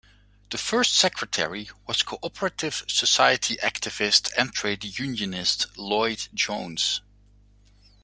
[0.49, 7.01] The first secretary was Cooperative Society activist and trade unionist, Lloyd Jones.